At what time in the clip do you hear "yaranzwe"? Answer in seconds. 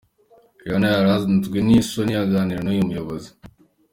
0.95-1.57